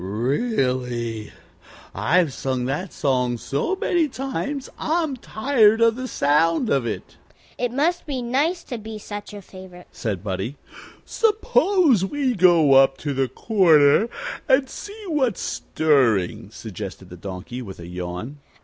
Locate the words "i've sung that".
1.93-2.91